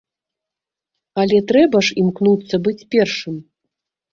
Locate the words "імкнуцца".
2.05-2.55